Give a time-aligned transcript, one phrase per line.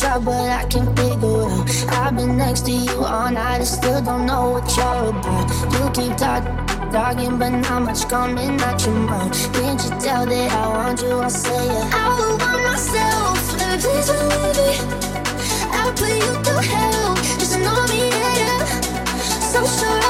[0.00, 1.68] try, but I can't figure out.
[1.92, 5.48] I've been next to you all night, I still don't know what you're about.
[5.72, 9.52] You keep talking, but not much coming out your mouth.
[9.52, 11.20] Can't you tell that I want you?
[11.20, 11.90] I say yeah.
[11.92, 14.80] I will want myself, and please believe it.
[15.76, 18.80] I'll put you through hell, just know me, yeah.
[19.52, 20.09] So sure.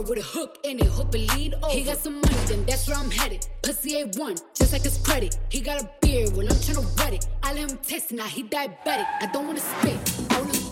[0.00, 1.68] With a hook in it, hope it lead over.
[1.68, 3.46] He got some money, then that's where I'm headed.
[3.62, 5.38] Pussy A1, just like his credit.
[5.50, 7.26] He got a beard, well, I'm trying to wet it.
[7.42, 9.06] I let him test it, now he diabetic.
[9.20, 10.71] I don't wanna spit, I wanna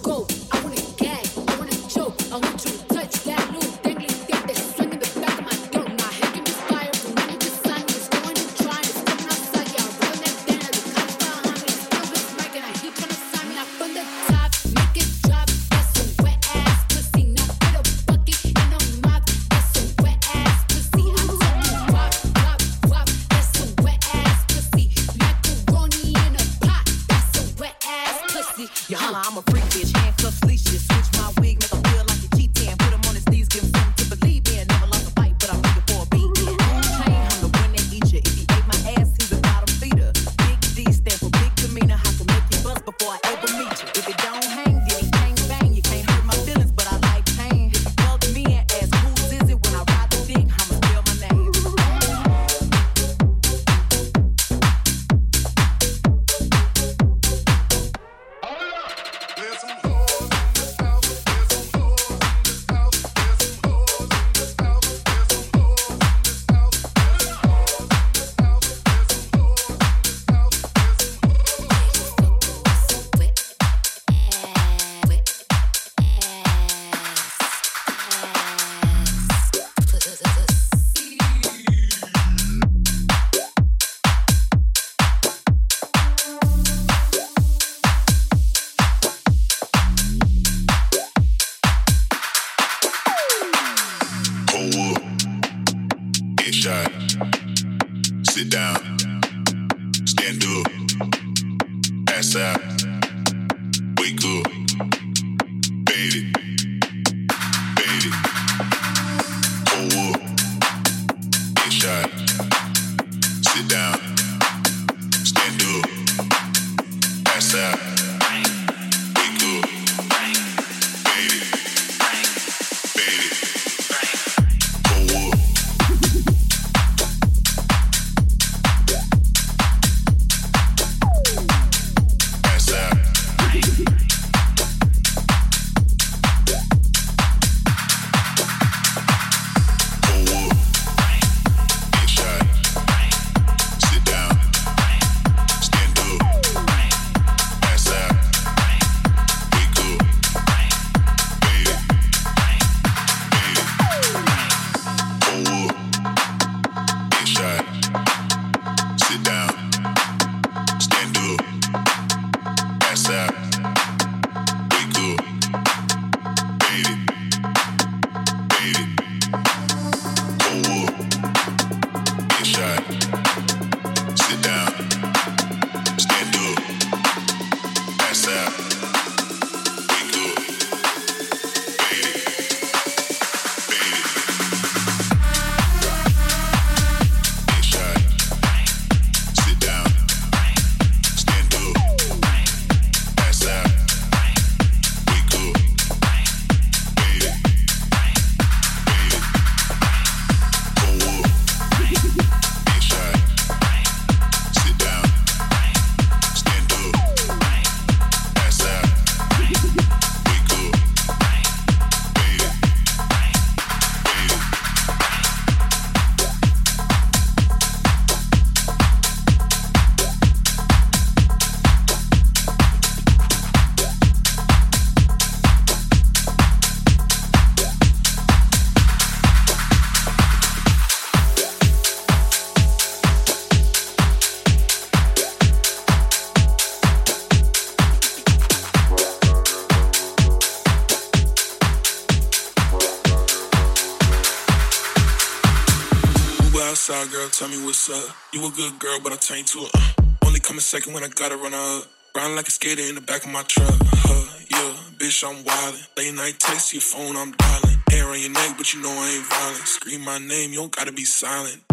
[247.40, 248.14] tell me what's up.
[248.34, 250.26] You a good girl, but I turn you to a uh.
[250.26, 251.84] Only coming second when I gotta run up.
[252.14, 253.72] Riding like a skater in the back of my truck.
[253.80, 255.88] Huh, yeah, bitch, I'm wildin'.
[255.96, 257.78] Late night text your phone, I'm dialing.
[257.88, 259.66] Hair on your neck, but you know I ain't violent.
[259.66, 261.64] Scream my name, you don't gotta be silent.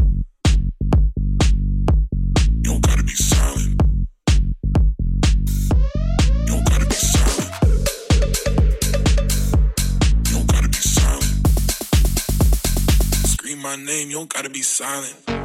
[2.64, 3.82] You don't gotta be silent.
[6.48, 7.52] You don't gotta be silent.
[10.24, 11.48] You don't gotta be silent.
[13.28, 15.37] Scream my name, you don't gotta be silent.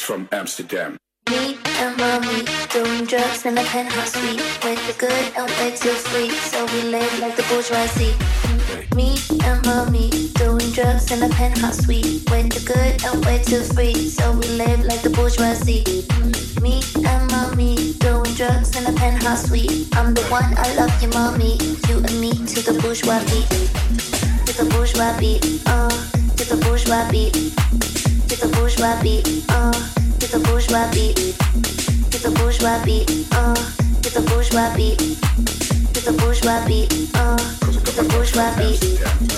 [0.00, 0.96] From Amsterdam.
[1.30, 4.40] Me and mommy doing drugs in the penthouse suite.
[4.64, 5.26] With the good
[5.58, 8.14] way too free, so we live like the bourgeoisie.
[8.94, 12.22] Me and mommy doing drugs in the penthouse suite.
[12.30, 15.84] With the good way too free, so we live like the bourgeoisie.
[16.60, 19.88] Me and mommy doing drugs in the penthouse suite.
[19.96, 21.58] I'm the one, I love you, mommy.
[21.88, 23.48] You and me to the bourgeois beat.
[24.46, 25.90] To the bourgeois beat, uh,
[26.36, 27.34] to the bourgeois beat.
[28.36, 29.72] To the bourgeois beat, uh.
[30.18, 31.16] Get the bourgeois beat,
[32.10, 33.54] get the bourgeois beat, uh,
[34.02, 34.98] get the bourgeois beat,
[35.94, 37.36] get the bourgeois beat, uh,
[37.84, 39.35] get the bourgeois beat.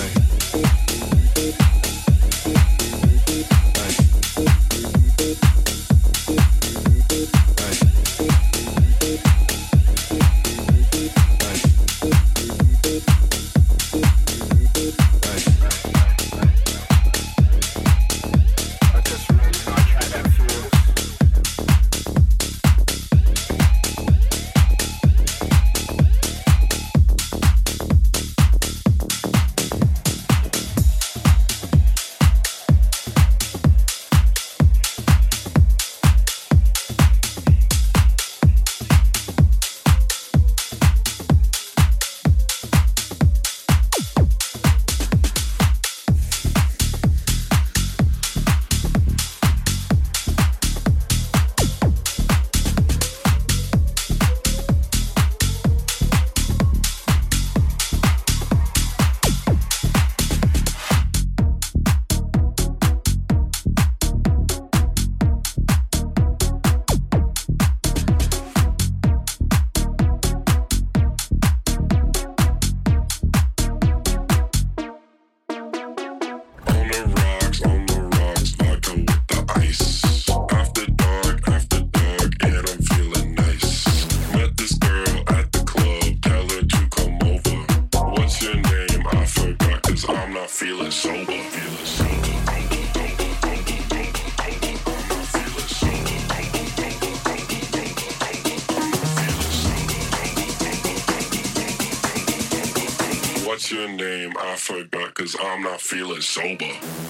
[106.29, 107.08] sober.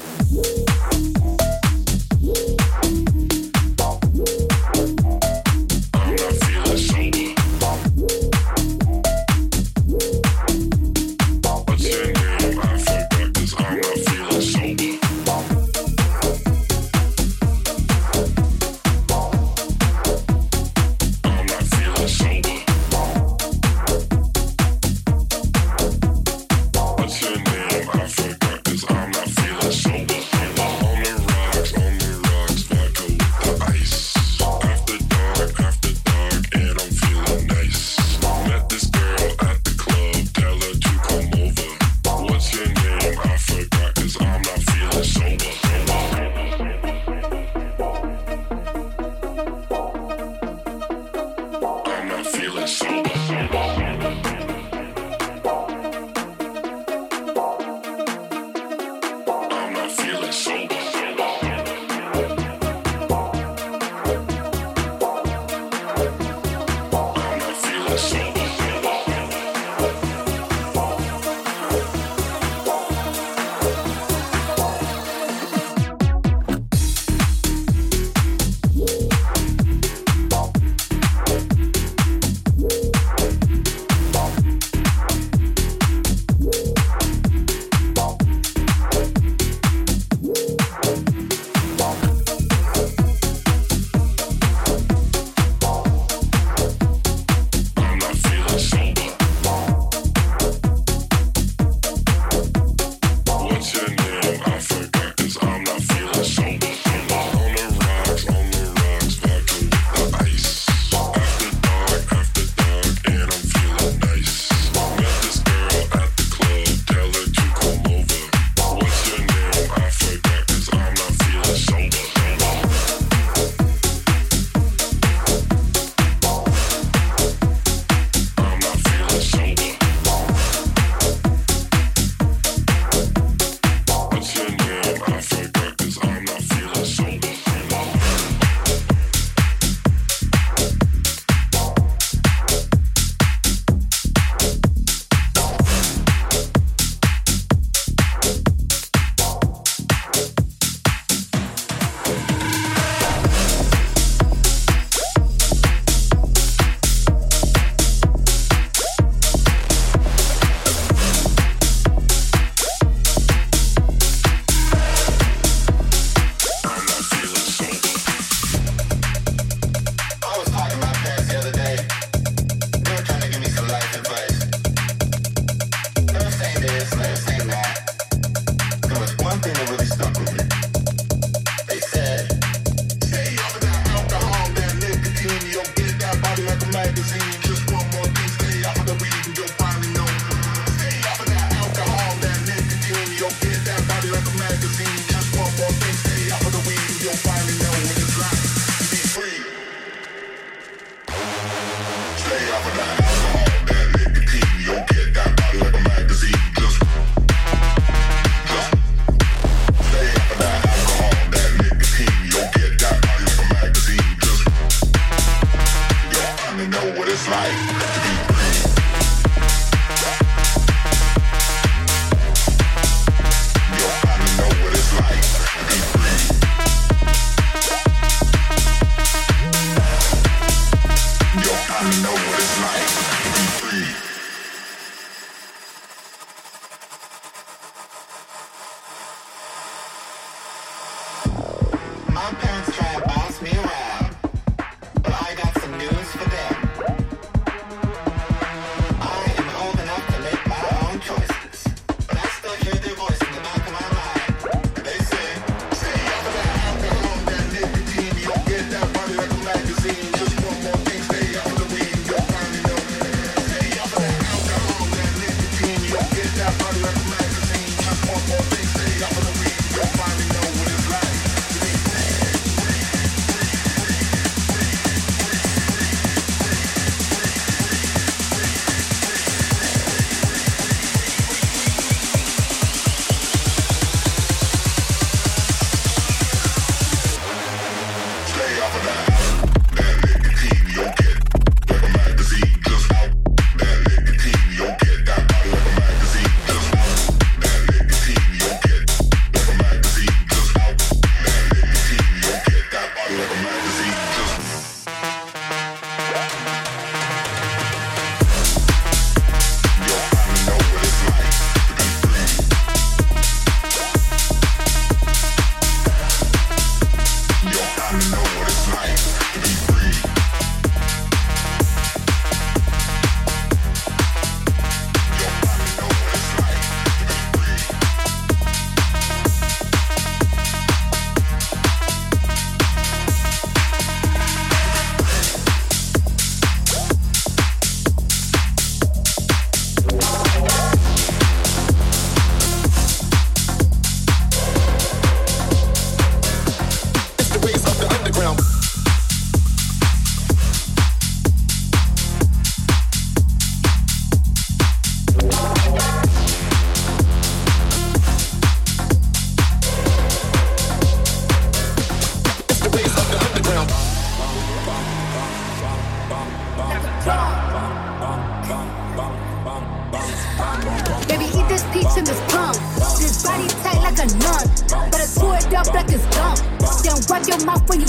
[377.45, 377.88] my way.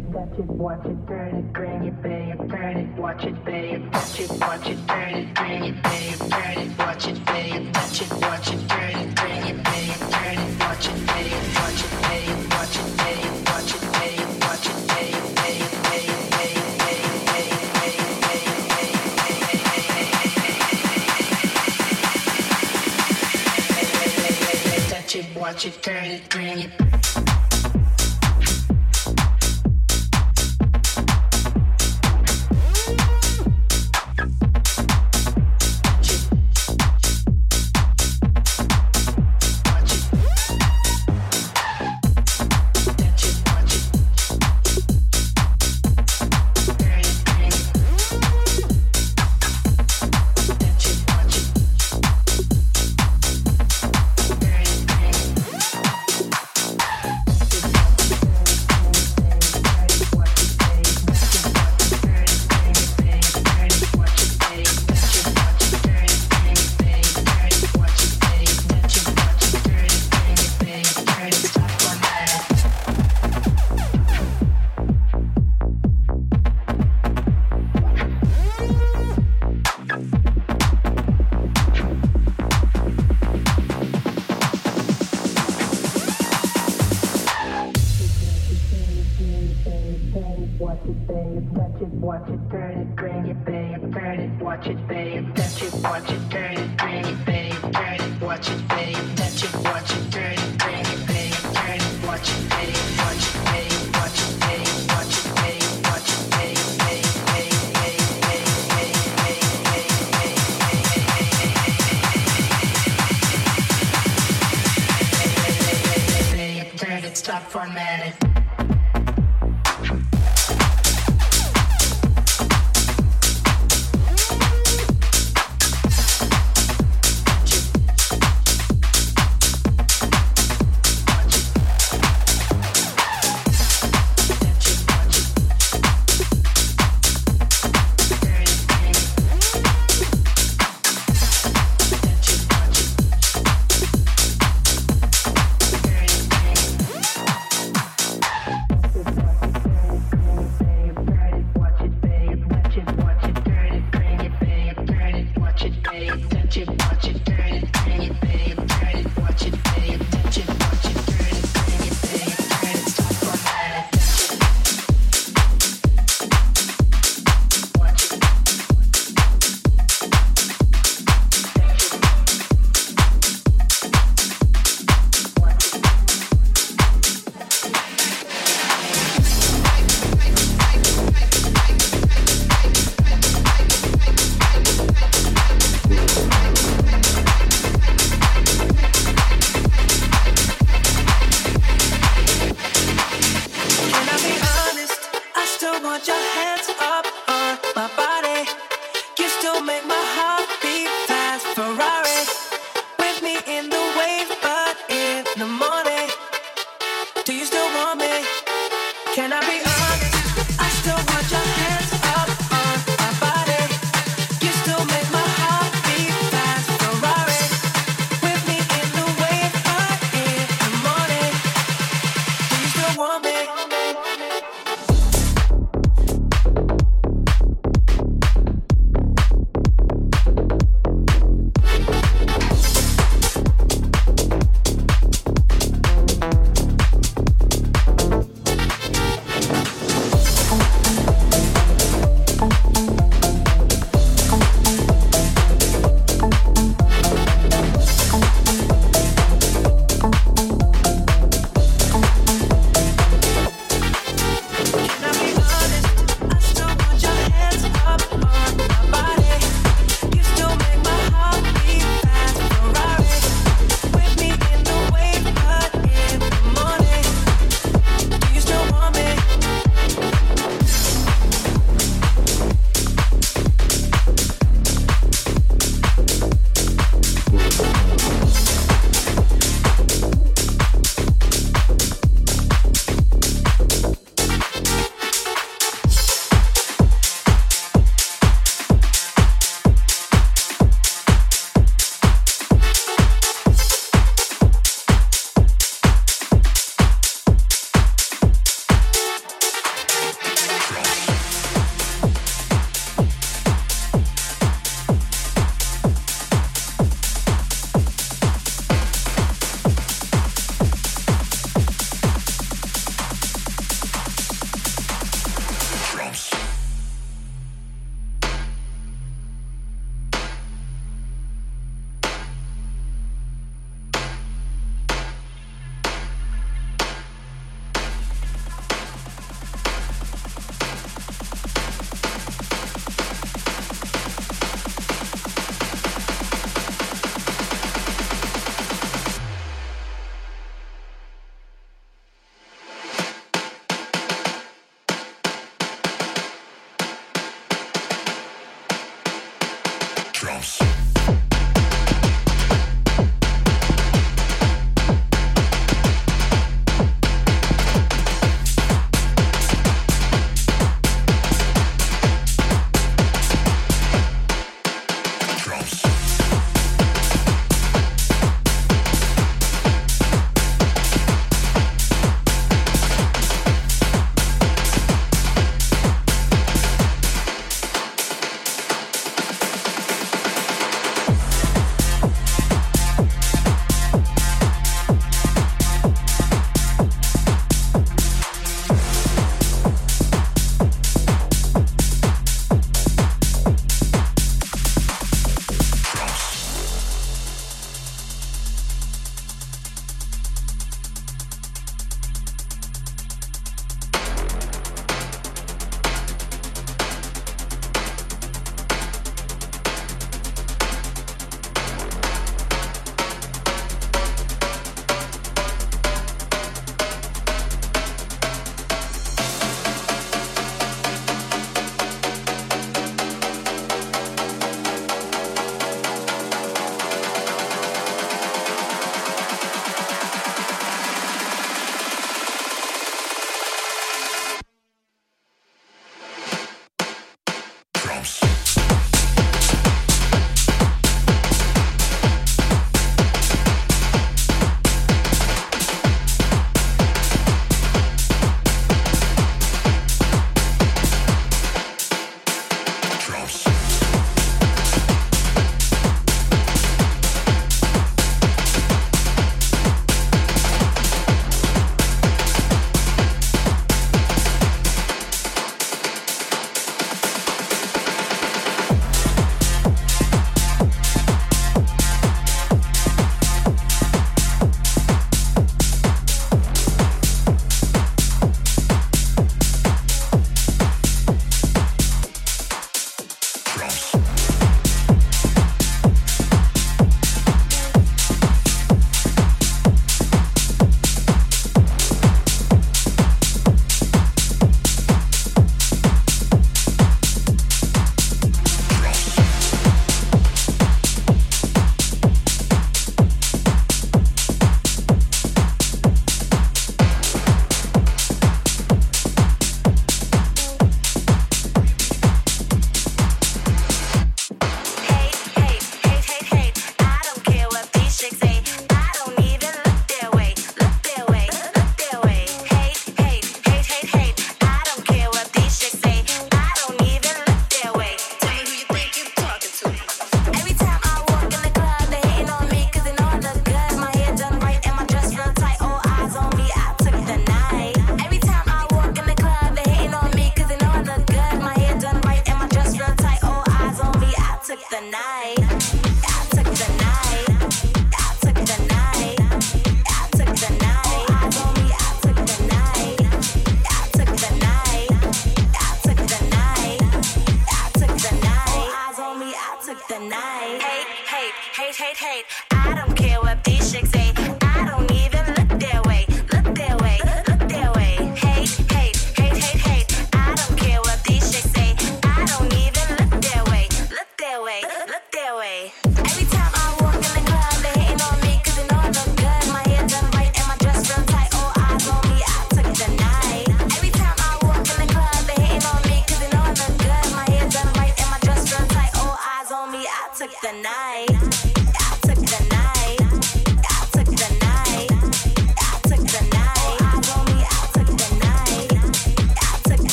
[0.00, 3.44] it, touch it, watch it, turn it, bring it, bang it, turn it, watch it,
[3.44, 7.08] bang it, touch it, watch it, turn it, bring it, bang it, turn it, watch
[7.08, 10.60] it, bang it, touch it, watch it, turn it, bring it, bang it, turn it,
[10.60, 14.18] watch it, bang it, watch it, bang it, watch it, bang it, watch it, bang
[14.20, 16.70] it, watch it, bang it, bang it, bang it, bang it.
[25.36, 27.19] Watch it, turn it, bring it.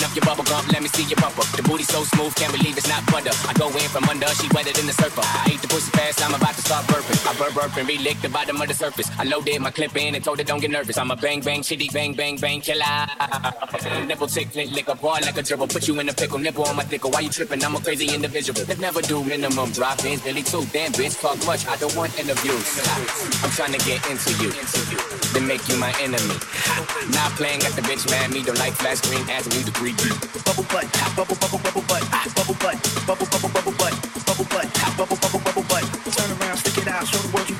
[0.00, 0.12] Not
[4.82, 5.22] feeling sober.
[7.78, 9.10] and relick the bottom of the surface.
[9.18, 10.98] I loaded my clip in and told it don't get nervous.
[10.98, 13.06] I'm a bang bang shitty bang bang bang killer.
[14.06, 15.68] Nipple tick flint lick a bar like a dribble.
[15.68, 17.08] Put you in a pickle, nipple on my thicker.
[17.08, 17.64] Why you tripping?
[17.64, 18.64] I'm a crazy individual.
[18.64, 20.64] They never do minimum drop ins, Billy too.
[20.72, 21.66] Damn bitch, talk much.
[21.66, 22.66] I don't want interviews.
[23.42, 24.50] I'm trying to get into you.
[25.32, 26.36] Then make you my enemy.
[27.10, 28.30] Not playing at the bitch man.
[28.32, 29.64] Me don't like flash green as a new
[36.12, 37.51] Turn around, stick it out, show the world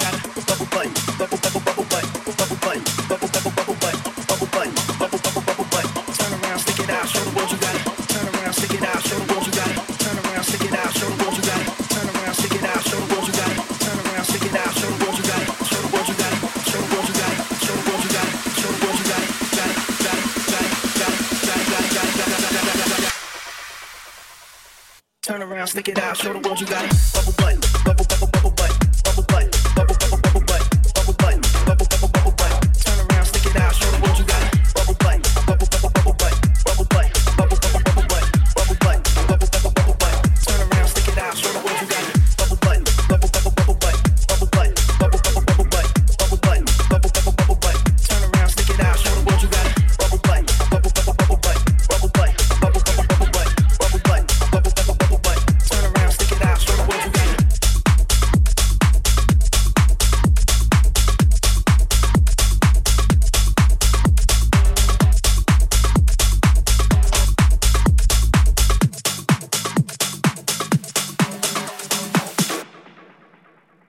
[25.82, 27.11] stick it out, show the world you got it.